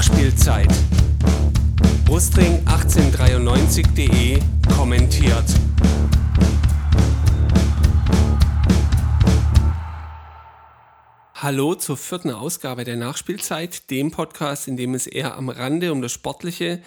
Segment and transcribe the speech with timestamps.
[0.00, 0.72] Nachspielzeit.
[2.06, 4.40] Brustring1893.de
[4.74, 5.44] kommentiert.
[11.34, 16.00] Hallo zur vierten Ausgabe der Nachspielzeit, dem Podcast, in dem es eher am Rande um
[16.00, 16.80] das Sportliche,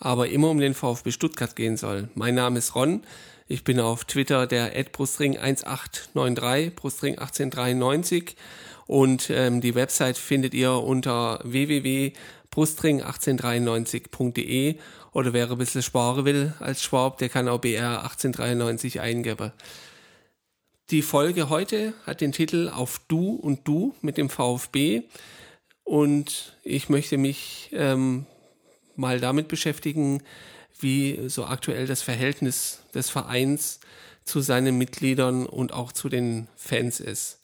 [0.00, 2.08] aber immer um den VfB Stuttgart gehen soll.
[2.16, 3.02] Mein Name ist Ron.
[3.46, 8.34] Ich bin auf Twitter der Brustring1893, Brustring1893
[8.86, 11.40] und ähm, die Website findet ihr unter
[12.50, 14.76] www.brustring1893.de
[15.12, 19.52] oder wer ein bisschen sparen will als Schwab, der kann auch BR 1893 eingeben.
[20.90, 25.02] Die Folge heute hat den Titel Auf Du und Du mit dem VfB
[25.84, 28.26] und ich möchte mich ähm,
[28.94, 30.22] mal damit beschäftigen,
[30.78, 33.80] wie so aktuell das Verhältnis des Vereins
[34.24, 37.40] zu seinen Mitgliedern und auch zu den Fans ist.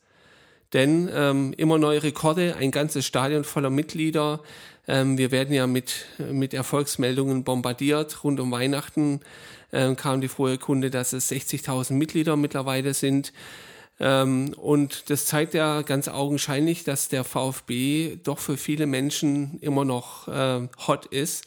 [0.72, 4.40] Denn ähm, immer neue Rekorde, ein ganzes Stadion voller Mitglieder.
[4.88, 8.24] Ähm, wir werden ja mit, mit Erfolgsmeldungen bombardiert.
[8.24, 9.20] Rund um Weihnachten
[9.72, 13.32] ähm, kam die frohe Kunde, dass es 60.000 Mitglieder mittlerweile sind.
[14.00, 19.84] Ähm, und das zeigt ja ganz augenscheinlich, dass der VfB doch für viele Menschen immer
[19.84, 21.46] noch äh, hot ist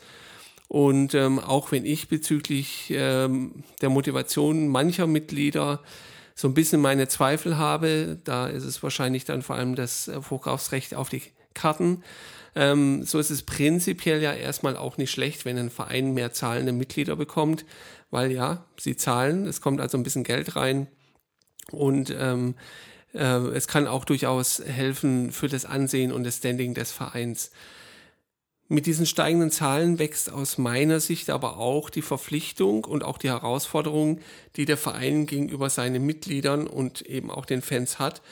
[0.68, 5.82] und ähm, auch wenn ich bezüglich ähm, der Motivation mancher Mitglieder
[6.34, 10.22] so ein bisschen meine Zweifel habe, da ist es wahrscheinlich dann vor allem das äh,
[10.22, 11.22] Vorkaufsrecht auf die
[11.56, 12.04] Karten.
[12.56, 16.72] Ähm, so ist es prinzipiell ja erstmal auch nicht schlecht, wenn ein Verein mehr zahlende
[16.72, 17.66] Mitglieder bekommt,
[18.12, 20.88] weil ja, sie zahlen, es kommt also ein bisschen Geld rein
[21.72, 22.56] und ähm,
[23.14, 27.52] äh, es kann auch durchaus helfen für das Ansehen und das Standing des Vereins.
[28.68, 33.30] Mit diesen steigenden Zahlen wächst aus meiner Sicht aber auch die Verpflichtung und auch die
[33.30, 34.22] Herausforderung,
[34.56, 38.24] die der Verein gegenüber seinen Mitgliedern und eben auch den Fans hat.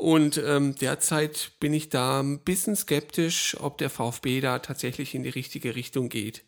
[0.00, 5.24] Und ähm, derzeit bin ich da ein bisschen skeptisch, ob der VfB da tatsächlich in
[5.24, 6.42] die richtige Richtung geht.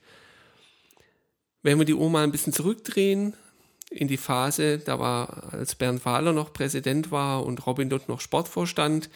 [1.62, 3.34] Wenn wir die Uhr mal ein bisschen zurückdrehen,
[3.90, 8.22] in die Phase, da war, als Bernd Wahler noch Präsident war und Robin Dutt noch
[8.22, 9.10] Sportvorstand,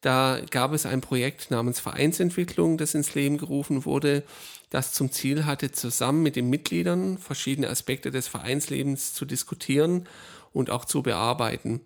[0.00, 4.22] da gab es ein Projekt namens Vereinsentwicklung, das ins Leben gerufen wurde,
[4.70, 10.08] das zum Ziel hatte, zusammen mit den Mitgliedern verschiedene Aspekte des Vereinslebens zu diskutieren
[10.54, 11.82] und auch zu bearbeiten.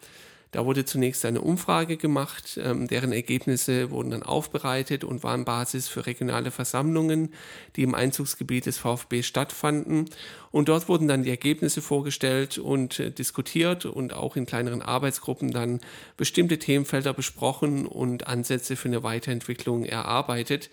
[0.53, 5.89] Da wurde zunächst eine Umfrage gemacht, ähm, deren Ergebnisse wurden dann aufbereitet und waren Basis
[5.89, 7.33] für regionale Versammlungen,
[7.75, 10.11] die im Einzugsgebiet des VfB stattfanden.
[10.51, 15.53] Und dort wurden dann die Ergebnisse vorgestellt und äh, diskutiert und auch in kleineren Arbeitsgruppen
[15.53, 15.81] dann
[16.19, 20.69] bestimmte Themenfelder besprochen und Ansätze für eine Weiterentwicklung erarbeitet.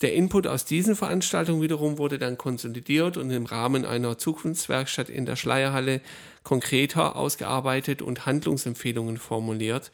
[0.00, 5.26] Der Input aus diesen Veranstaltungen wiederum wurde dann konsolidiert und im Rahmen einer Zukunftswerkstatt in
[5.26, 6.00] der Schleierhalle
[6.42, 9.92] konkreter ausgearbeitet und Handlungsempfehlungen formuliert.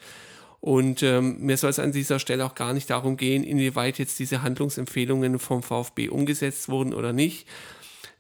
[0.61, 4.19] Und ähm, mir soll es an dieser Stelle auch gar nicht darum gehen, inwieweit jetzt
[4.19, 7.49] diese Handlungsempfehlungen vom VfB umgesetzt wurden oder nicht.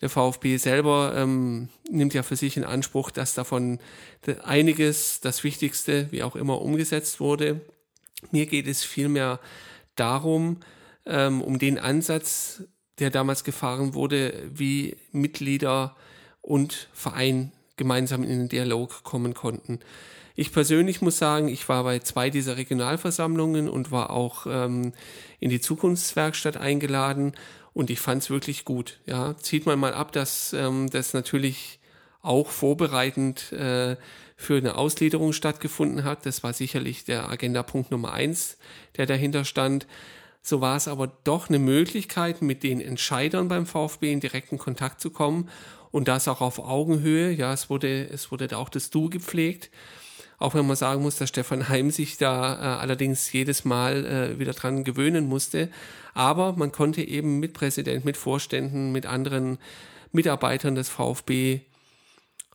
[0.00, 3.78] Der VfB selber ähm, nimmt ja für sich in Anspruch, dass davon
[4.42, 7.60] einiges, das Wichtigste, wie auch immer, umgesetzt wurde.
[8.32, 9.40] Mir geht es vielmehr
[9.94, 10.58] darum,
[11.06, 12.62] ähm, um den Ansatz,
[12.98, 15.96] der damals gefahren wurde, wie Mitglieder
[16.40, 19.80] und Verein gemeinsam in den Dialog kommen konnten.
[20.34, 24.92] Ich persönlich muss sagen, ich war bei zwei dieser Regionalversammlungen und war auch ähm,
[25.40, 27.32] in die Zukunftswerkstatt eingeladen
[27.72, 29.00] und ich fand es wirklich gut.
[29.06, 31.78] Ja, zieht man mal ab, dass ähm, das natürlich
[32.20, 33.96] auch vorbereitend äh,
[34.36, 36.26] für eine Ausgliederung stattgefunden hat.
[36.26, 38.58] Das war sicherlich der Agendapunkt Nummer eins,
[38.96, 39.86] der dahinter stand.
[40.48, 45.00] So war es aber doch eine Möglichkeit, mit den Entscheidern beim VfB in direkten Kontakt
[45.00, 45.48] zu kommen
[45.90, 47.32] und das auch auf Augenhöhe.
[47.32, 49.70] Ja, es wurde, es wurde da auch das Du gepflegt.
[50.38, 54.38] Auch wenn man sagen muss, dass Stefan Heim sich da äh, allerdings jedes Mal äh,
[54.38, 55.68] wieder dran gewöhnen musste.
[56.14, 59.58] Aber man konnte eben mit Präsident, mit Vorständen, mit anderen
[60.12, 61.62] Mitarbeitern des VfB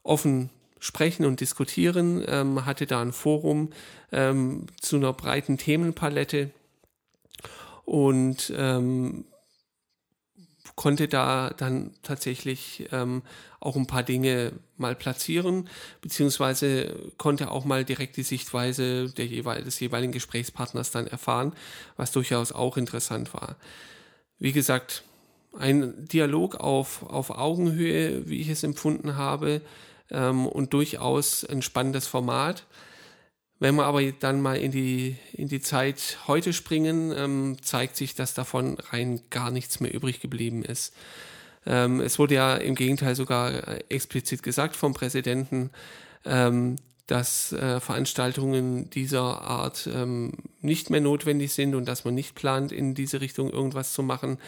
[0.01, 0.49] offen
[0.79, 3.73] sprechen und diskutieren, ähm, hatte da ein Forum
[4.13, 6.51] ähm, zu einer breiten Themenpalette
[7.85, 9.25] und ähm,
[10.75, 13.23] konnte da dann tatsächlich ähm,
[13.59, 15.69] auch ein paar Dinge mal platzieren,
[16.01, 21.53] beziehungsweise konnte auch mal direkt die Sichtweise der jeweil, des jeweiligen Gesprächspartners dann erfahren,
[21.97, 23.57] was durchaus auch interessant war.
[24.39, 25.03] Wie gesagt,
[25.57, 29.61] ein Dialog auf, auf Augenhöhe, wie ich es empfunden habe,
[30.09, 32.65] ähm, und durchaus ein spannendes Format.
[33.61, 38.15] Wenn wir aber dann mal in die, in die Zeit heute springen, ähm, zeigt sich,
[38.15, 40.95] dass davon rein gar nichts mehr übrig geblieben ist.
[41.67, 45.69] Ähm, es wurde ja im Gegenteil sogar äh, explizit gesagt vom Präsidenten,
[46.25, 50.31] ähm, dass äh, Veranstaltungen dieser Art ähm,
[50.61, 54.39] nicht mehr notwendig sind und dass man nicht plant, in diese Richtung irgendwas zu machen,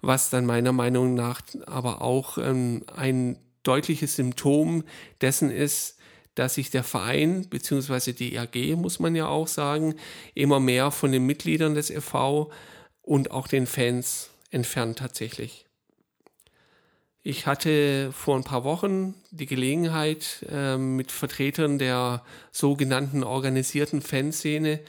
[0.00, 4.84] was dann meiner Meinung nach aber auch ähm, ein deutliches Symptom
[5.20, 5.97] dessen ist,
[6.38, 8.12] dass sich der Verein bzw.
[8.12, 9.94] die AG, muss man ja auch sagen,
[10.34, 12.50] immer mehr von den Mitgliedern des e.V.
[13.02, 15.66] und auch den Fans entfernt tatsächlich.
[17.22, 24.80] Ich hatte vor ein paar Wochen die Gelegenheit, äh, mit Vertretern der sogenannten organisierten Fanszene,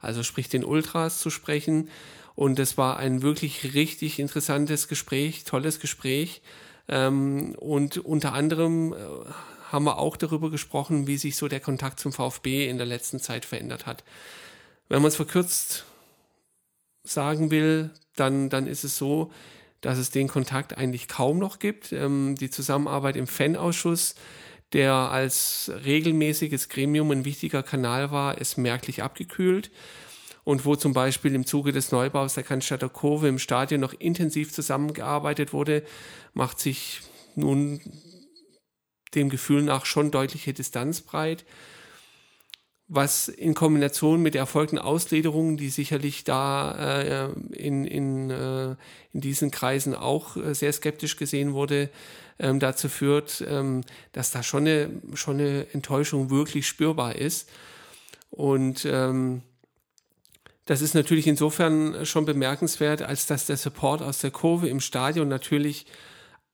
[0.00, 1.88] also sprich den Ultras, zu sprechen.
[2.34, 6.42] Und es war ein wirklich richtig interessantes Gespräch, tolles Gespräch.
[6.88, 8.96] Ähm, und unter anderem äh,
[9.70, 13.20] haben wir auch darüber gesprochen, wie sich so der Kontakt zum VfB in der letzten
[13.20, 14.04] Zeit verändert hat.
[14.88, 15.84] Wenn man es verkürzt
[17.02, 19.30] sagen will, dann, dann ist es so,
[19.80, 21.92] dass es den Kontakt eigentlich kaum noch gibt.
[21.92, 24.14] Ähm, die Zusammenarbeit im Fanausschuss,
[24.72, 29.70] der als regelmäßiges Gremium ein wichtiger Kanal war, ist merklich abgekühlt.
[30.44, 34.52] Und wo zum Beispiel im Zuge des Neubaus der Cannstatter Kurve im Stadion noch intensiv
[34.52, 35.82] zusammengearbeitet wurde,
[36.34, 37.00] macht sich
[37.34, 37.80] nun
[39.16, 41.44] dem Gefühl nach schon deutliche Distanz breit,
[42.88, 48.76] was in Kombination mit der erfolgten Auslederung, die sicherlich da äh, in, in, äh,
[49.12, 51.90] in diesen Kreisen auch äh, sehr skeptisch gesehen wurde,
[52.38, 53.82] ähm, dazu führt, ähm,
[54.12, 57.48] dass da schon eine, schon eine Enttäuschung wirklich spürbar ist.
[58.30, 59.42] Und ähm,
[60.66, 65.28] das ist natürlich insofern schon bemerkenswert, als dass der Support aus der Kurve im Stadion
[65.28, 65.86] natürlich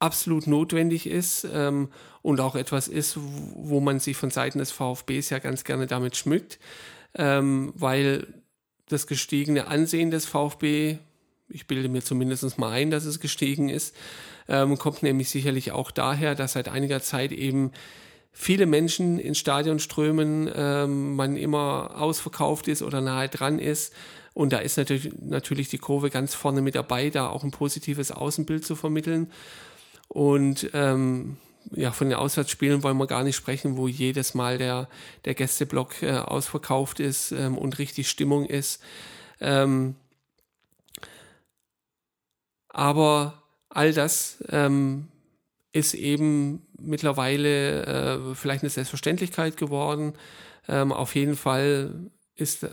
[0.02, 1.88] absolut notwendig ist ähm,
[2.22, 6.16] und auch etwas ist, wo man sich von Seiten des VfBs ja ganz gerne damit
[6.16, 6.58] schmückt,
[7.14, 8.26] ähm, weil
[8.88, 10.98] das gestiegene Ansehen des VfB,
[11.48, 13.94] ich bilde mir zumindest mal ein, dass es gestiegen ist,
[14.48, 17.70] ähm, kommt nämlich sicherlich auch daher, dass seit einiger Zeit eben
[18.32, 23.92] viele Menschen ins Stadion strömen, ähm, man immer ausverkauft ist oder nahe dran ist.
[24.34, 28.10] Und da ist natürlich, natürlich die Kurve ganz vorne mit dabei, da auch ein positives
[28.10, 29.30] Außenbild zu vermitteln.
[30.12, 31.38] Und ähm,
[31.70, 34.86] ja, von den Auswärtsspielen wollen wir gar nicht sprechen, wo jedes Mal der,
[35.24, 38.82] der Gästeblock äh, ausverkauft ist ähm, und richtig Stimmung ist.
[39.40, 39.94] Ähm,
[42.68, 45.08] aber all das ähm,
[45.72, 50.12] ist eben mittlerweile äh, vielleicht eine Selbstverständlichkeit geworden.
[50.68, 52.10] Ähm, auf jeden Fall
[52.42, 52.68] ist äh,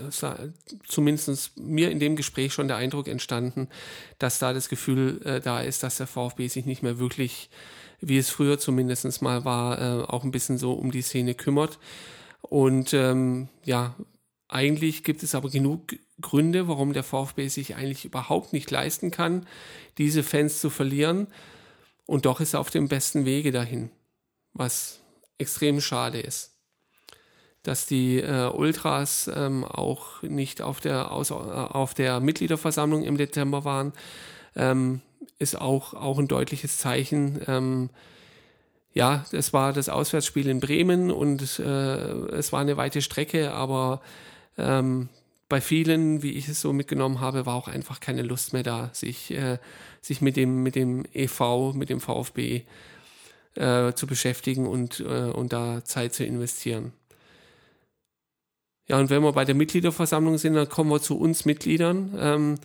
[0.85, 3.69] zumindest mir in dem Gespräch schon der Eindruck entstanden,
[4.17, 7.49] dass da das Gefühl äh, da ist, dass der VfB sich nicht mehr wirklich,
[8.01, 11.79] wie es früher zumindest mal war, äh, auch ein bisschen so um die Szene kümmert.
[12.41, 13.95] Und ähm, ja,
[14.47, 19.45] eigentlich gibt es aber genug Gründe, warum der VfB sich eigentlich überhaupt nicht leisten kann,
[19.97, 21.27] diese Fans zu verlieren.
[22.05, 23.91] Und doch ist er auf dem besten Wege dahin,
[24.53, 25.01] was
[25.37, 26.58] extrem schade ist
[27.63, 33.17] dass die äh, Ultras ähm, auch nicht auf der, aus, äh, auf der Mitgliederversammlung im
[33.17, 33.93] Dezember waren,
[34.55, 35.01] ähm,
[35.37, 37.41] ist auch, auch ein deutliches Zeichen.
[37.47, 37.89] Ähm,
[38.93, 44.01] ja, es war das Auswärtsspiel in Bremen und äh, es war eine weite Strecke, aber
[44.57, 45.09] ähm,
[45.47, 48.89] bei vielen, wie ich es so mitgenommen habe, war auch einfach keine Lust mehr da,
[48.93, 49.57] sich, äh,
[50.01, 52.63] sich mit, dem, mit dem EV, mit dem VfB
[53.55, 56.93] äh, zu beschäftigen und, äh, und da Zeit zu investieren.
[58.89, 62.55] Ja, und wenn wir bei der Mitgliederversammlung sind, dann kommen wir zu uns Mitgliedern, ähm,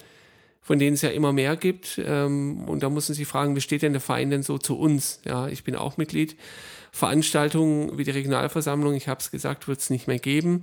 [0.63, 2.01] von denen es ja immer mehr gibt.
[2.03, 4.79] Ähm, und da muss man sich fragen, wie steht denn der Verein denn so zu
[4.79, 5.21] uns?
[5.27, 6.37] Ja, ich bin auch Mitglied.
[6.93, 10.61] Veranstaltungen wie die Regionalversammlung, ich habe es gesagt, wird es nicht mehr geben.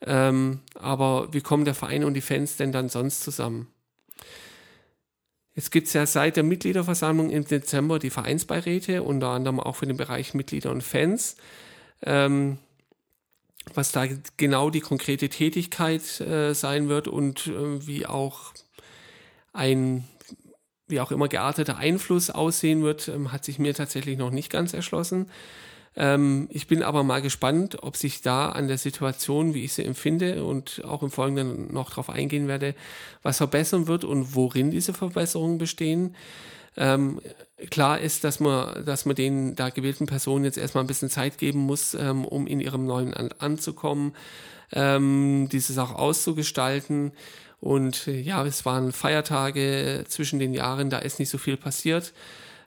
[0.00, 3.68] Ähm, aber wie kommen der Verein und die Fans denn dann sonst zusammen?
[5.54, 9.86] Jetzt gibt es ja seit der Mitgliederversammlung im Dezember die Vereinsbeiräte, unter anderem auch für
[9.86, 11.36] den Bereich Mitglieder und Fans.
[12.02, 12.58] Ähm,
[13.72, 14.06] was da
[14.36, 18.52] genau die konkrete Tätigkeit äh, sein wird und äh, wie auch
[19.52, 20.04] ein
[20.86, 24.74] wie auch immer gearteter Einfluss aussehen wird, ähm, hat sich mir tatsächlich noch nicht ganz
[24.74, 25.30] erschlossen.
[25.96, 29.84] Ähm, ich bin aber mal gespannt, ob sich da an der Situation, wie ich sie
[29.84, 32.74] empfinde und auch im Folgenden noch darauf eingehen werde,
[33.22, 36.14] was verbessern wird und worin diese Verbesserungen bestehen.
[36.76, 37.20] Ähm,
[37.70, 41.38] klar ist, dass man, dass man den da gewählten Personen jetzt erstmal ein bisschen Zeit
[41.38, 44.14] geben muss, ähm, um in ihrem neuen Land anzukommen,
[44.72, 47.12] ähm, dieses auch auszugestalten.
[47.60, 52.12] Und äh, ja, es waren Feiertage zwischen den Jahren, da ist nicht so viel passiert.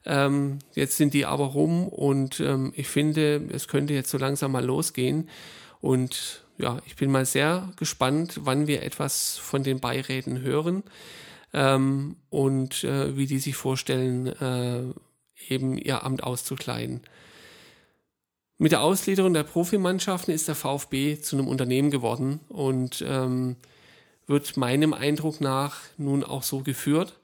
[0.05, 4.53] Ähm, jetzt sind die aber rum und ähm, ich finde, es könnte jetzt so langsam
[4.53, 5.29] mal losgehen.
[5.81, 10.83] Und ja, ich bin mal sehr gespannt, wann wir etwas von den Beiräten hören
[11.57, 14.83] ähm, und äh, wie die sich vorstellen, äh,
[15.49, 17.01] eben ihr Amt auszukleiden.
[18.59, 23.55] Mit der Ausgliederung der Profimannschaften ist der VfB zu einem Unternehmen geworden und ähm,
[24.27, 27.19] wird meinem Eindruck nach nun auch so geführt.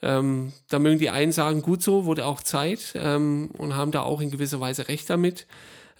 [0.00, 4.02] Ähm, da mögen die einen sagen, gut so, wurde auch Zeit ähm, und haben da
[4.02, 5.46] auch in gewisser Weise recht damit.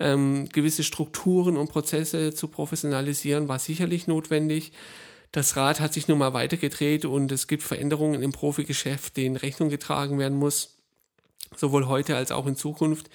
[0.01, 4.73] Ähm, gewisse Strukturen und Prozesse zu professionalisieren war sicherlich notwendig.
[5.35, 9.69] Das Rad hat sich nun mal weitergedreht und es gibt Veränderungen im Profigeschäft, denen Rechnung
[9.69, 10.77] getragen werden muss,
[11.57, 13.11] sowohl heute als auch in Zukunft.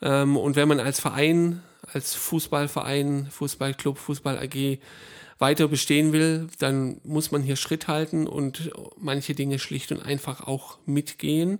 [0.00, 4.78] Ähm, und wenn man als Verein, als Fußballverein, Fußballclub, Fußball AG
[5.38, 10.46] weiter bestehen will, dann muss man hier Schritt halten und manche Dinge schlicht und einfach
[10.46, 11.58] auch mitgehen.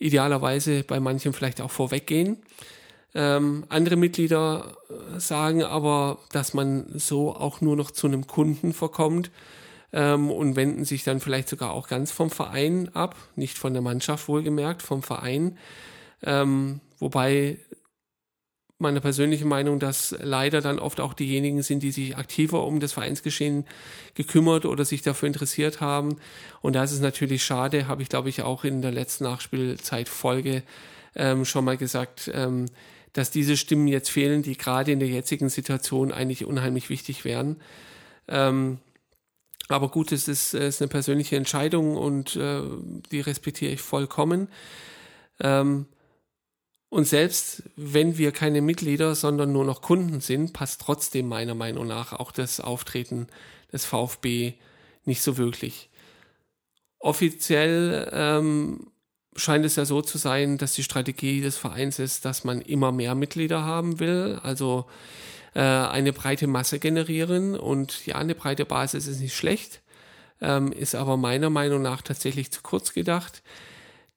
[0.00, 2.42] Idealerweise bei manchen vielleicht auch vorweggehen.
[3.18, 8.74] Ähm, andere Mitglieder äh, sagen aber, dass man so auch nur noch zu einem Kunden
[8.74, 9.30] verkommt
[9.94, 13.80] ähm, und wenden sich dann vielleicht sogar auch ganz vom Verein ab, nicht von der
[13.80, 15.56] Mannschaft wohlgemerkt, vom Verein.
[16.22, 17.56] Ähm, wobei
[18.78, 22.92] meine persönliche Meinung, dass leider dann oft auch diejenigen sind, die sich aktiver um das
[22.92, 23.64] Vereinsgeschehen
[24.14, 26.18] gekümmert oder sich dafür interessiert haben.
[26.60, 30.62] Und das ist natürlich schade, habe ich glaube ich auch in der letzten Nachspielzeitfolge
[31.14, 32.66] ähm, schon mal gesagt, ähm,
[33.16, 37.56] dass diese Stimmen jetzt fehlen, die gerade in der jetzigen Situation eigentlich unheimlich wichtig wären.
[38.28, 38.78] Ähm,
[39.68, 42.60] aber gut, es ist, ist eine persönliche Entscheidung und äh,
[43.10, 44.48] die respektiere ich vollkommen.
[45.40, 45.86] Ähm,
[46.90, 51.86] und selbst wenn wir keine Mitglieder, sondern nur noch Kunden sind, passt trotzdem meiner Meinung
[51.86, 53.28] nach auch das Auftreten
[53.72, 54.54] des VfB
[55.06, 55.88] nicht so wirklich.
[56.98, 58.90] Offiziell ähm,
[59.36, 62.92] scheint es ja so zu sein, dass die Strategie des Vereins ist, dass man immer
[62.92, 64.86] mehr Mitglieder haben will, also
[65.54, 67.56] äh, eine breite Masse generieren.
[67.56, 69.82] Und ja, eine breite Basis ist nicht schlecht,
[70.40, 73.42] ähm, ist aber meiner Meinung nach tatsächlich zu kurz gedacht.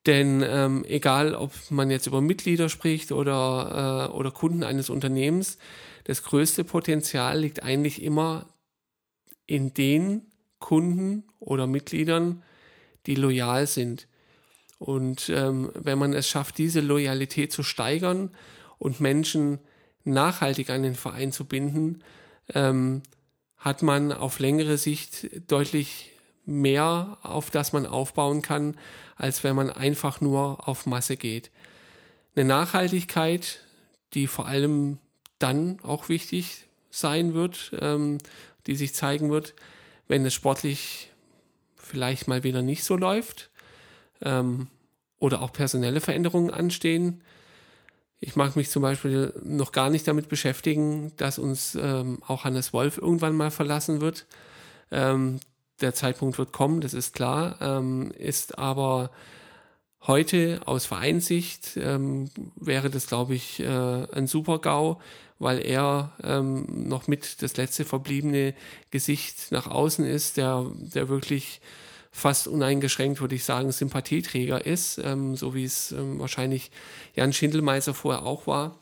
[0.06, 5.58] Denn ähm, egal, ob man jetzt über Mitglieder spricht oder, äh, oder Kunden eines Unternehmens,
[6.04, 8.46] das größte Potenzial liegt eigentlich immer
[9.46, 10.22] in den
[10.58, 12.42] Kunden oder Mitgliedern,
[13.06, 14.06] die loyal sind.
[14.80, 18.30] Und ähm, wenn man es schafft, diese Loyalität zu steigern
[18.78, 19.58] und Menschen
[20.04, 22.02] nachhaltig an den Verein zu binden,
[22.54, 23.02] ähm,
[23.58, 26.12] hat man auf längere Sicht deutlich
[26.46, 28.74] mehr, auf das man aufbauen kann,
[29.16, 31.50] als wenn man einfach nur auf Masse geht.
[32.34, 33.60] Eine Nachhaltigkeit,
[34.14, 34.96] die vor allem
[35.38, 38.16] dann auch wichtig sein wird, ähm,
[38.66, 39.54] die sich zeigen wird,
[40.08, 41.10] wenn es sportlich
[41.76, 43.49] vielleicht mal wieder nicht so läuft
[44.22, 44.68] ähm,
[45.18, 47.22] oder auch personelle Veränderungen anstehen.
[48.20, 52.72] Ich mag mich zum Beispiel noch gar nicht damit beschäftigen, dass uns ähm, auch Hannes
[52.72, 54.26] Wolf irgendwann mal verlassen wird.
[54.90, 55.40] Ähm,
[55.80, 59.10] der Zeitpunkt wird kommen, das ist klar, ähm, ist aber
[60.06, 63.66] heute aus Vereinssicht ähm, wäre das, glaube ich, äh,
[64.12, 65.00] ein super GAU,
[65.38, 68.54] weil er ähm, noch mit das letzte verbliebene
[68.90, 71.60] Gesicht nach außen ist, der, der wirklich
[72.10, 76.70] fast uneingeschränkt, würde ich sagen, Sympathieträger ist, ähm, so wie es ähm, wahrscheinlich
[77.14, 78.78] Jan Schindelmeiser vorher auch war.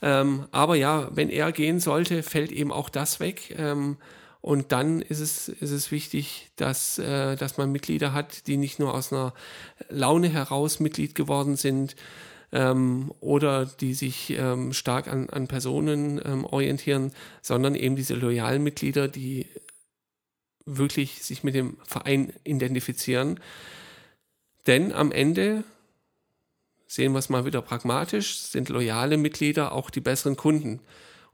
[0.00, 3.54] Ähm, aber ja, wenn er gehen sollte, fällt eben auch das weg.
[3.58, 3.96] Ähm,
[4.40, 8.78] und dann ist es, ist es wichtig, dass, äh, dass man Mitglieder hat, die nicht
[8.78, 9.34] nur aus einer
[9.88, 11.96] Laune heraus Mitglied geworden sind
[12.52, 17.12] ähm, oder die sich ähm, stark an, an Personen ähm, orientieren,
[17.42, 19.46] sondern eben diese loyalen Mitglieder, die
[20.76, 23.40] wirklich sich mit dem Verein identifizieren.
[24.66, 25.64] Denn am Ende
[26.86, 30.80] sehen wir es mal wieder pragmatisch, sind loyale Mitglieder auch die besseren Kunden.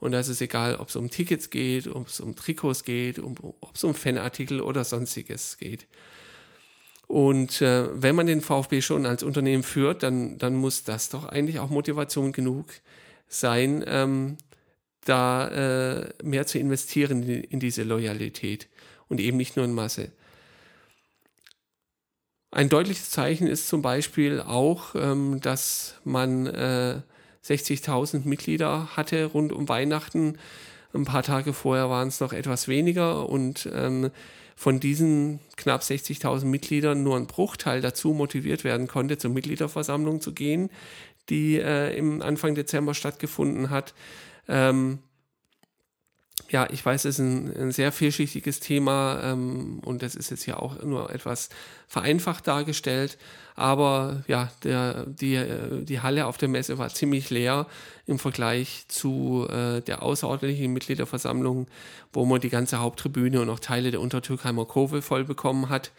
[0.01, 3.37] Und das ist egal, ob es um Tickets geht, ob es um Trikots geht, um,
[3.41, 5.87] ob es um Fanartikel oder sonstiges geht.
[7.07, 11.25] Und äh, wenn man den VfB schon als Unternehmen führt, dann, dann muss das doch
[11.27, 12.67] eigentlich auch Motivation genug
[13.29, 14.37] sein, ähm,
[15.05, 18.69] da äh, mehr zu investieren in, in diese Loyalität
[19.09, 20.11] und eben nicht nur in Masse.
[22.51, 27.01] Ein deutliches Zeichen ist zum Beispiel auch, ähm, dass man äh,
[27.45, 30.39] 60.000 Mitglieder hatte rund um Weihnachten.
[30.95, 34.11] Ein paar Tage vorher waren es noch etwas weniger und ähm,
[34.55, 40.33] von diesen knapp 60.000 Mitgliedern nur ein Bruchteil dazu motiviert werden konnte, zur Mitgliederversammlung zu
[40.33, 40.71] gehen,
[41.29, 43.95] die äh, im Anfang Dezember stattgefunden hat.
[44.49, 45.01] Ähm,
[46.51, 50.47] ja, ich weiß, es ist ein, ein sehr vielschichtiges Thema ähm, und das ist jetzt
[50.47, 51.49] ja auch nur etwas
[51.89, 53.19] vereinfacht dargestellt.
[53.57, 55.41] Aber ja, der, die,
[55.85, 57.67] die Halle auf der Messe war ziemlich leer
[58.07, 61.69] im Vergleich zu äh, der außerordentlichen Mitgliederversammlung,
[62.13, 65.93] wo man die ganze Haupttribüne und auch Teile der Untertürkheimer Kurve voll bekommen hat.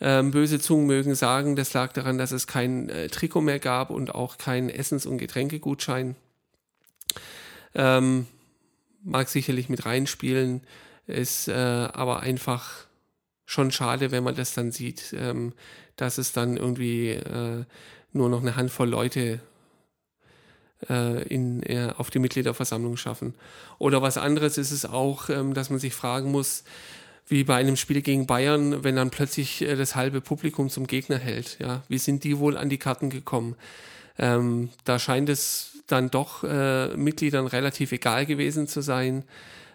[0.00, 3.90] Ähm, böse Zungen mögen sagen, das lag daran, dass es kein äh, Trikot mehr gab
[3.90, 6.14] und auch kein Essens- und Getränkegutschein.
[7.74, 8.26] Ähm,
[9.06, 10.62] mag sicherlich mit reinspielen.
[11.06, 12.86] Ist äh, aber einfach
[13.44, 15.52] schon schade, wenn man das dann sieht, ähm,
[15.94, 17.64] dass es dann irgendwie äh,
[18.12, 19.40] nur noch eine Handvoll Leute
[20.90, 23.34] äh, in, äh, auf die Mitgliederversammlung schaffen.
[23.78, 26.64] Oder was anderes ist es auch, ähm, dass man sich fragen muss,
[27.28, 31.18] wie bei einem Spiel gegen Bayern, wenn dann plötzlich äh, das halbe Publikum zum Gegner
[31.18, 31.58] hält.
[31.60, 33.56] Ja, wie sind die wohl an die Karten gekommen?
[34.18, 39.24] Ähm, da scheint es dann doch äh, Mitgliedern relativ egal gewesen zu sein,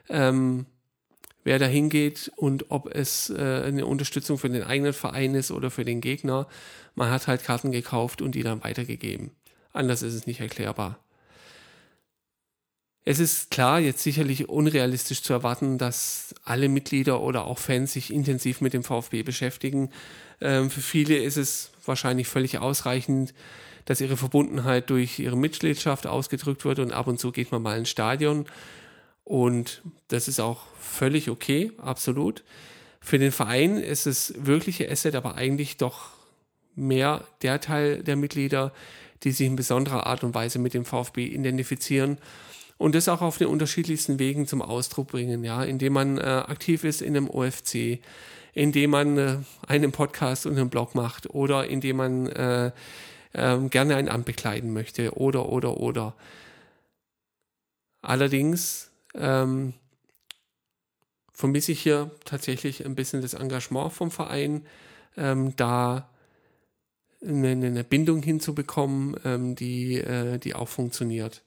[0.10, 0.66] ähm,
[1.44, 5.72] wer da hingeht und ob es äh, eine Unterstützung für den eigenen Verein ist oder
[5.72, 6.48] für den Gegner.
[6.96, 9.32] Man hat halt Karten gekauft und die dann weitergegeben.
[9.74, 11.00] Anders ist es nicht erklärbar.
[13.04, 18.14] Es ist klar jetzt sicherlich unrealistisch zu erwarten, dass alle Mitglieder oder auch Fans sich
[18.14, 19.90] intensiv mit dem VfB beschäftigen.
[20.40, 23.34] Ähm, für viele ist es wahrscheinlich völlig ausreichend,
[23.86, 27.78] dass ihre Verbundenheit durch ihre Mitgliedschaft ausgedrückt wird und ab und zu geht man mal
[27.78, 28.46] ins Stadion.
[29.24, 32.44] Und das ist auch völlig okay, absolut.
[33.00, 36.10] Für den Verein ist es wirkliche Asset, aber eigentlich doch
[36.76, 38.72] mehr der Teil der Mitglieder,
[39.24, 42.18] die sich in besonderer Art und Weise mit dem VfB identifizieren
[42.78, 46.84] und das auch auf den unterschiedlichsten Wegen zum Ausdruck bringen, ja, indem man äh, aktiv
[46.84, 48.00] ist in einem OFC,
[48.54, 52.72] indem man äh, einen Podcast und einen Blog macht oder indem man äh,
[53.34, 56.16] äh, gerne ein Amt bekleiden möchte oder oder oder.
[58.02, 59.74] Allerdings ähm,
[61.32, 64.66] vermisse ich hier tatsächlich ein bisschen das Engagement vom Verein,
[65.18, 66.10] ähm, da
[67.22, 71.44] eine, eine, Bindung hinzubekommen, ähm, die, äh, die auch funktioniert.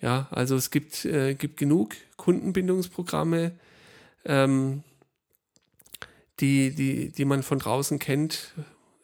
[0.00, 3.52] Ja, also es gibt, äh, gibt genug Kundenbindungsprogramme,
[4.26, 4.82] ähm,
[6.40, 8.52] die, die, die man von draußen kennt,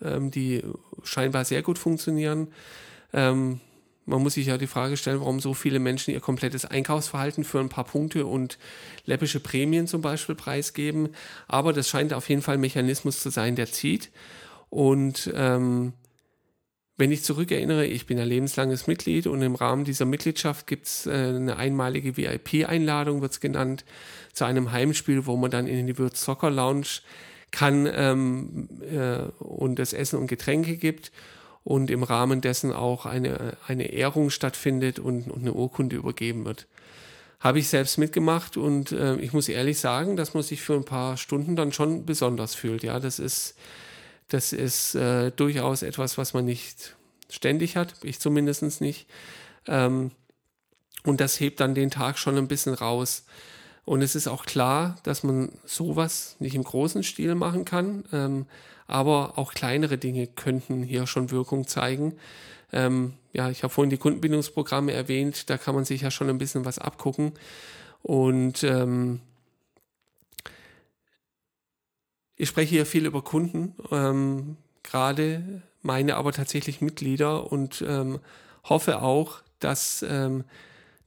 [0.05, 0.63] ähm, die
[1.03, 2.49] scheinbar sehr gut funktionieren.
[3.13, 3.61] Ähm,
[4.05, 7.61] man muss sich ja die Frage stellen, warum so viele Menschen ihr komplettes Einkaufsverhalten für
[7.61, 8.59] ein paar Punkte und
[9.05, 11.11] läppische Prämien zum Beispiel preisgeben.
[11.47, 14.11] Aber das scheint auf jeden Fall ein Mechanismus zu sein, der zieht.
[14.71, 15.93] Und ähm,
[16.97, 21.07] wenn ich zurückerinnere, ich bin ein lebenslanges Mitglied und im Rahmen dieser Mitgliedschaft gibt es
[21.07, 23.85] äh, eine einmalige VIP-Einladung, wird es genannt,
[24.33, 27.01] zu einem Heimspiel, wo man dann in die Würz Soccer Lounge
[27.53, 31.13] kann ähm, äh, und es Essen und Getränke gibt
[31.63, 36.67] und im Rahmen dessen auch eine, eine Ehrung stattfindet und, und eine Urkunde übergeben wird.
[37.39, 40.85] Habe ich selbst mitgemacht und äh, ich muss ehrlich sagen, dass man sich für ein
[40.85, 42.83] paar Stunden dann schon besonders fühlt.
[42.83, 43.55] Ja, das ist
[44.33, 46.97] das ist äh, durchaus etwas, was man nicht
[47.29, 49.07] ständig hat, ich zumindest nicht.
[49.67, 50.11] Ähm,
[51.05, 53.25] und das hebt dann den Tag schon ein bisschen raus.
[53.85, 58.47] Und es ist auch klar, dass man sowas nicht im großen Stil machen kann, ähm,
[58.87, 62.15] aber auch kleinere Dinge könnten hier schon Wirkung zeigen.
[62.73, 66.39] Ähm, ja, ich habe vorhin die Kundenbindungsprogramme erwähnt, da kann man sich ja schon ein
[66.39, 67.33] bisschen was abgucken.
[68.03, 69.21] Und ähm,
[72.43, 78.19] Ich spreche hier viel über Kunden, ähm, gerade meine aber tatsächlich Mitglieder und ähm,
[78.65, 80.43] hoffe auch, dass, ähm,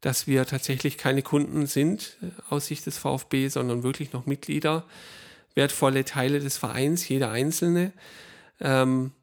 [0.05, 4.85] dass wir tatsächlich keine Kunden sind äh, aus Sicht des VfB, sondern wirklich noch Mitglieder,
[5.55, 7.91] wertvolle Teile des Vereins, jeder einzelne.
[8.59, 9.13] Ähm,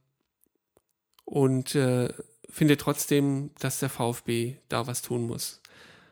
[1.25, 2.13] und äh,
[2.51, 5.61] finde trotzdem, dass der VfB da was tun muss.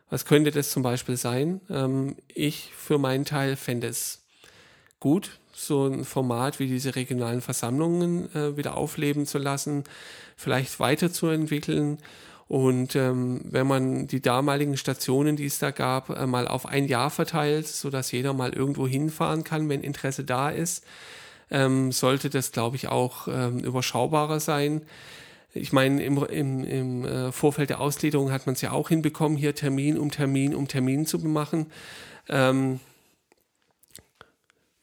[0.08, 1.60] Was könnte das zum Beispiel sein?
[1.68, 4.22] Ähm, ich für meinen Teil fände es
[5.00, 9.82] gut, so ein Format wie diese regionalen Versammlungen äh, wieder aufleben zu lassen,
[10.36, 11.98] vielleicht weiterzuentwickeln.
[12.50, 16.88] Und ähm, wenn man die damaligen Stationen, die es da gab, äh, mal auf ein
[16.88, 20.84] Jahr verteilt, sodass jeder mal irgendwo hinfahren kann, wenn Interesse da ist,
[21.52, 24.82] ähm, sollte das, glaube ich, auch ähm, überschaubarer sein.
[25.54, 29.38] Ich meine, im, im, im äh, Vorfeld der Ausgliederung hat man es ja auch hinbekommen,
[29.38, 31.70] hier Termin um Termin um Termin zu machen.
[32.28, 32.80] Ähm,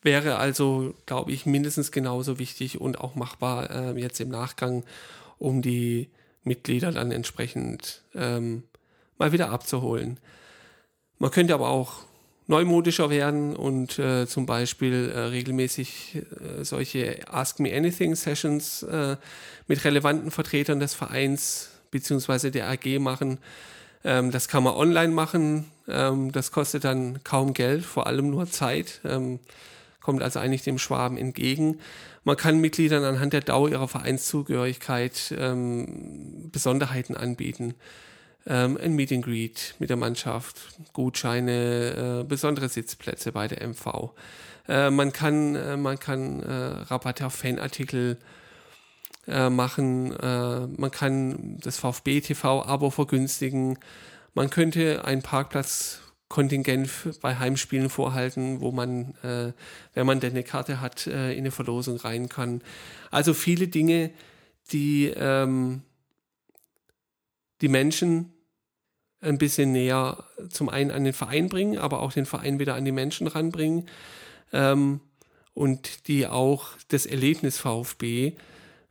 [0.04, 4.86] wäre also, glaube ich, mindestens genauso wichtig und auch machbar äh, jetzt im Nachgang,
[5.38, 6.10] um die
[6.48, 8.64] Mitglieder dann entsprechend ähm,
[9.18, 10.20] mal wieder abzuholen.
[11.20, 12.06] Man könnte aber auch
[12.48, 19.18] neumodischer werden und äh, zum Beispiel äh, regelmäßig äh, solche Ask Me Anything Sessions äh,
[19.68, 22.52] mit relevanten Vertretern des Vereins bzw.
[22.52, 23.40] der AG machen.
[24.04, 25.66] Ähm, das kann man online machen.
[25.88, 29.02] Ähm, das kostet dann kaum Geld, vor allem nur Zeit.
[29.04, 29.40] Ähm,
[30.08, 31.82] kommt also eigentlich dem Schwaben entgegen.
[32.24, 37.74] Man kann Mitgliedern anhand der Dauer ihrer Vereinszugehörigkeit ähm, Besonderheiten anbieten.
[38.46, 40.62] Ähm, ein Meet and Greet mit der Mannschaft,
[40.94, 44.14] Gutscheine, äh, besondere Sitzplätze bei der MV.
[44.70, 48.18] Äh, man kann, äh, man kann äh, Rabatte auf Fanartikel
[49.28, 50.18] äh, machen.
[50.18, 53.78] Äh, man kann das VfB TV-Abo vergünstigen.
[54.34, 56.90] Man könnte einen Parkplatz Kontingent
[57.22, 59.54] bei Heimspielen vorhalten, wo man, äh,
[59.94, 62.62] wenn man denn eine Karte hat, äh, in eine Verlosung rein kann.
[63.12, 64.12] Also viele Dinge,
[64.72, 65.84] die ähm,
[67.62, 68.34] die Menschen
[69.20, 72.86] ein bisschen näher zum einen an den Verein bringen, aber auch den Verein wieder an
[72.86, 73.88] die Menschen ranbringen
[74.54, 75.02] ähm,
[75.54, 78.34] und die auch das Erlebnis VfB,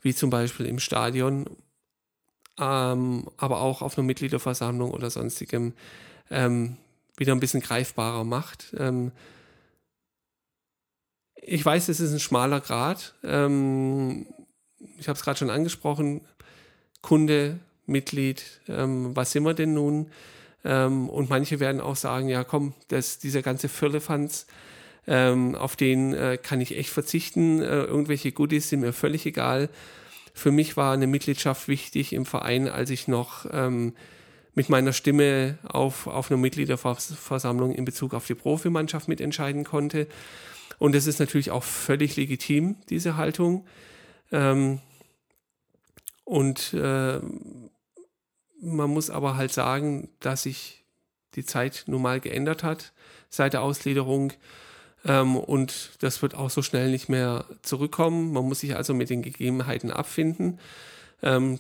[0.01, 1.47] wie zum Beispiel im Stadion,
[2.59, 5.75] ähm, aber auch auf einer Mitgliederversammlung oder sonstigem,
[6.31, 6.77] ähm,
[7.17, 8.75] wieder ein bisschen greifbarer macht.
[8.79, 9.13] Ähm,
[11.35, 13.15] ich weiß, es ist ein schmaler Grad.
[13.23, 14.27] Ähm,
[14.99, 16.23] ich habe es gerade schon angesprochen.
[17.03, 20.11] Kunde, Mitglied, ähm, was sind wir denn nun?
[20.65, 24.47] Ähm, und manche werden auch sagen, ja komm, das, dieser ganze Firlefanz,
[25.07, 27.63] ähm, auf den äh, kann ich echt verzichten.
[27.63, 29.69] Äh, irgendwelche Goodies sind mir völlig egal.
[30.35, 33.95] Für mich war eine Mitgliedschaft wichtig im Verein, als ich noch ähm,
[34.57, 40.09] mit meiner Stimme auf, auf einer Mitgliederversammlung in Bezug auf die Profimannschaft mitentscheiden konnte.
[40.79, 43.67] Und das ist natürlich auch völlig legitim, diese Haltung.
[44.33, 44.81] Ähm,
[46.25, 47.21] und äh,
[48.61, 50.85] man muss aber halt sagen, dass sich
[51.35, 52.93] die Zeit nun mal geändert hat
[53.29, 54.33] seit der Ausgliederung.
[55.05, 58.33] Ähm, und das wird auch so schnell nicht mehr zurückkommen.
[58.33, 60.59] Man muss sich also mit den Gegebenheiten abfinden.
[61.23, 61.59] Ähm,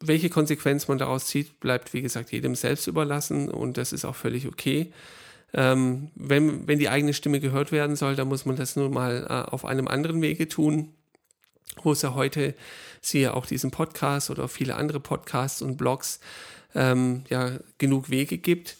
[0.00, 4.16] welche Konsequenz man daraus zieht, bleibt wie gesagt jedem selbst überlassen und das ist auch
[4.16, 4.92] völlig okay.
[5.54, 9.26] Ähm, wenn, wenn die eigene Stimme gehört werden soll, dann muss man das nun mal
[9.28, 10.92] äh, auf einem anderen Wege tun,
[11.82, 12.54] wo es ja heute,
[13.00, 16.20] siehe auch diesen Podcast oder viele andere Podcasts und Blogs,
[16.74, 18.76] ähm, ja genug Wege gibt.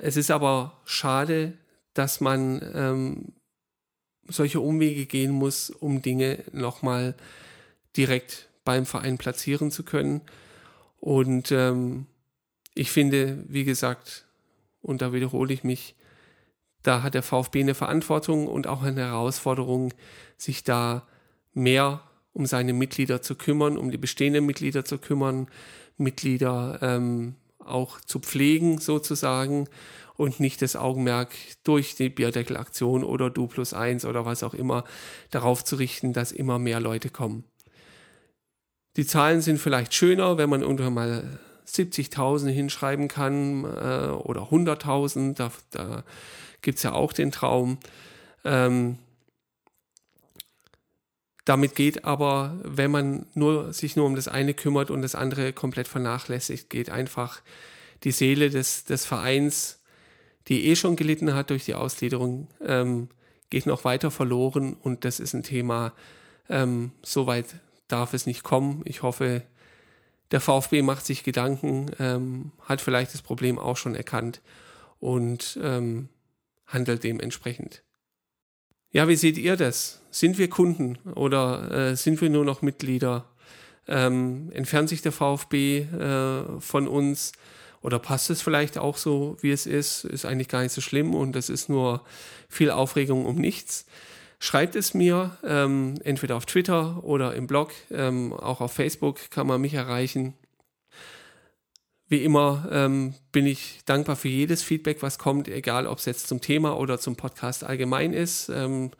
[0.00, 1.52] Es ist aber schade,
[1.94, 3.32] dass man ähm,
[4.28, 7.14] solche Umwege gehen muss, um Dinge nochmal
[7.96, 10.22] direkt beim Verein platzieren zu können.
[11.00, 12.06] Und ähm,
[12.74, 14.26] ich finde, wie gesagt,
[14.80, 15.94] und da wiederhole ich mich,
[16.82, 19.92] da hat der VfB eine Verantwortung und auch eine Herausforderung,
[20.36, 21.06] sich da
[21.52, 25.48] mehr um seine Mitglieder zu kümmern, um die bestehenden Mitglieder zu kümmern,
[25.98, 29.68] Mitglieder ähm, auch zu pflegen sozusagen
[30.16, 31.30] und nicht das Augenmerk
[31.64, 34.84] durch die Bierdeckelaktion oder Du plus eins oder was auch immer
[35.30, 37.44] darauf zu richten, dass immer mehr Leute kommen.
[38.96, 45.34] Die Zahlen sind vielleicht schöner, wenn man irgendwann mal 70.000 hinschreiben kann äh, oder 100.000.
[45.34, 46.04] Da, da
[46.60, 47.78] gibt es ja auch den Traum.
[48.44, 48.98] Ähm,
[51.44, 55.52] damit geht aber, wenn man nur, sich nur um das eine kümmert und das andere
[55.52, 57.40] komplett vernachlässigt, geht einfach
[58.04, 59.80] die Seele des, des Vereins,
[60.48, 63.08] die eh schon gelitten hat durch die Ausgliederung, ähm,
[63.50, 65.92] geht noch weiter verloren und das ist ein Thema,
[66.48, 67.46] ähm, soweit
[67.88, 68.82] darf es nicht kommen.
[68.84, 69.42] Ich hoffe,
[70.30, 74.40] der VfB macht sich Gedanken, ähm, hat vielleicht das Problem auch schon erkannt
[74.98, 76.08] und ähm,
[76.66, 77.82] handelt dementsprechend.
[78.90, 80.00] Ja, wie seht ihr das?
[80.10, 83.26] Sind wir Kunden oder äh, sind wir nur noch Mitglieder?
[83.88, 87.32] Ähm, entfernt sich der VfB äh, von uns
[87.80, 90.04] oder passt es vielleicht auch so, wie es ist?
[90.04, 92.04] Ist eigentlich gar nicht so schlimm und es ist nur
[92.48, 93.86] viel Aufregung um nichts.
[94.44, 99.46] Schreibt es mir, ähm, entweder auf Twitter oder im Blog, ähm, auch auf Facebook kann
[99.46, 100.34] man mich erreichen.
[102.08, 106.26] Wie immer ähm, bin ich dankbar für jedes Feedback, was kommt, egal ob es jetzt
[106.26, 108.48] zum Thema oder zum Podcast allgemein ist.
[108.48, 108.90] Ähm,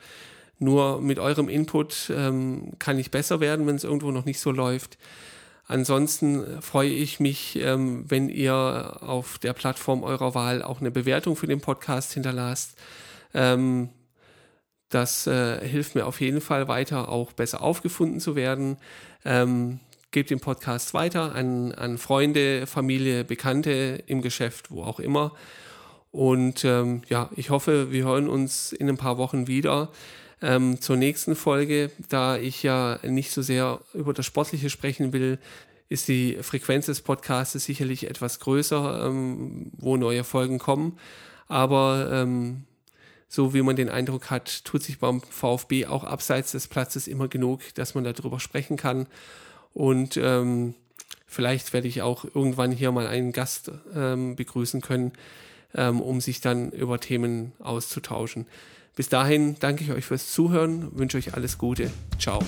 [0.61, 4.53] nur mit eurem Input ähm, kann ich besser werden, wenn es irgendwo noch nicht so
[4.53, 4.97] läuft.
[5.67, 11.35] Ansonsten freue ich mich, ähm, wenn ihr auf der Plattform eurer Wahl auch eine Bewertung
[11.35, 12.79] für den Podcast hinterlasst.
[13.35, 13.89] Ähm,
[14.95, 18.77] das äh, hilft mir auf jeden Fall weiter, auch besser aufgefunden zu werden.
[19.25, 25.33] Ähm, gebt den Podcast weiter an, an Freunde, Familie, Bekannte im Geschäft, wo auch immer.
[26.11, 29.89] Und ähm, ja, ich hoffe, wir hören uns in ein paar Wochen wieder
[30.43, 31.91] ähm, zur nächsten Folge.
[32.11, 35.39] Da ich ja nicht so sehr über das Sportliche sprechen will,
[35.89, 40.99] ist die Frequenz des Podcasts sicherlich etwas größer, ähm, wo neue Folgen kommen.
[41.49, 42.65] Aber ähm,
[43.33, 47.29] so wie man den Eindruck hat, tut sich beim VfB auch abseits des Platzes immer
[47.29, 49.07] genug, dass man darüber sprechen kann.
[49.73, 50.75] Und ähm,
[51.27, 55.13] vielleicht werde ich auch irgendwann hier mal einen Gast ähm, begrüßen können,
[55.75, 58.47] ähm, um sich dann über Themen auszutauschen.
[58.97, 61.91] Bis dahin danke ich euch fürs Zuhören, wünsche euch alles Gute.
[62.19, 62.41] Ciao.